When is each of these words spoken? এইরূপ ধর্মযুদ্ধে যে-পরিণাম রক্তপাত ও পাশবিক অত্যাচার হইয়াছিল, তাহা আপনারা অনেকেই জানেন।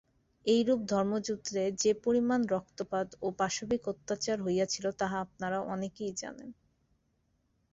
এইরূপ 0.45 0.79
ধর্মযুদ্ধে 0.89 1.61
যে-পরিণাম 1.81 2.41
রক্তপাত 2.53 3.07
ও 3.21 3.37
পাশবিক 3.39 3.81
অত্যাচার 3.87 4.37
হইয়াছিল, 4.41 4.85
তাহা 4.99 5.17
আপনারা 5.25 5.57
অনেকেই 5.73 6.13
জানেন। 6.17 6.49